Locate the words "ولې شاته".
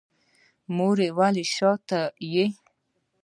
1.17-2.01